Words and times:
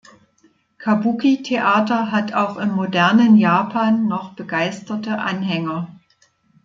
Kabuki-Theater 0.79 2.09
hat 2.11 2.33
auch 2.33 2.57
im 2.57 2.71
modernen 2.71 3.37
Japan 3.37 4.07
noch 4.07 4.33
begeisterte 4.33 5.19
Anhänger. 5.19 5.95